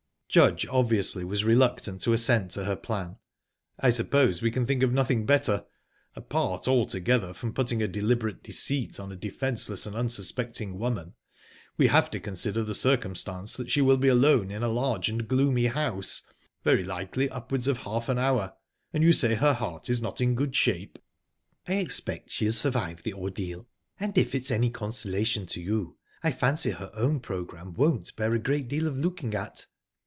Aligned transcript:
Judge 0.33 0.65
obviously 0.67 1.25
was 1.25 1.43
reluctant 1.43 1.99
to 1.99 2.13
assent 2.13 2.51
to 2.51 2.63
her 2.63 2.77
plan. 2.77 3.17
"I 3.81 3.89
suppose 3.89 4.41
we 4.41 4.49
can 4.49 4.65
think 4.65 4.81
of 4.81 4.93
nothing 4.93 5.25
better. 5.25 5.65
Apart 6.15 6.69
altogether 6.69 7.33
from 7.33 7.53
putting 7.53 7.83
a 7.83 7.87
deliberate 7.89 8.41
deceit 8.41 8.97
on 8.97 9.11
a 9.11 9.17
defenceless 9.17 9.85
and 9.85 9.93
unsuspecting 9.93 10.79
woman, 10.79 11.15
we 11.75 11.87
have 11.87 12.09
to 12.11 12.19
consider 12.21 12.63
the 12.63 12.73
circumstance 12.73 13.57
that 13.57 13.69
she 13.71 13.81
will 13.81 13.97
be 13.97 14.07
alone 14.07 14.51
in 14.51 14.63
a 14.63 14.69
large 14.69 15.09
and 15.09 15.27
gloomy 15.27 15.65
house 15.65 16.23
very 16.63 16.85
likely 16.85 17.27
upwards 17.29 17.67
of 17.67 17.79
half 17.79 18.07
an 18.07 18.17
hour; 18.17 18.53
and 18.93 19.03
you 19.03 19.11
say 19.11 19.33
her 19.33 19.55
heart 19.55 19.89
is 19.89 20.01
not 20.01 20.21
in 20.21 20.33
good 20.33 20.55
shape." 20.55 20.97
"I 21.67 21.73
expect 21.73 22.29
she'll 22.29 22.53
survive 22.53 23.03
the 23.03 23.15
ordeal, 23.15 23.67
and 23.99 24.17
if 24.17 24.33
it's 24.33 24.49
any 24.49 24.69
consolation 24.69 25.45
to 25.47 25.59
you, 25.59 25.97
I 26.23 26.31
fancy 26.31 26.69
her 26.71 26.89
own 26.93 27.19
programme 27.19 27.73
won't 27.73 28.15
bear 28.15 28.33
a 28.33 28.39
great 28.39 28.69
deal 28.69 28.87
of 28.87 28.97
looking 28.97 29.35
at." 29.35 29.65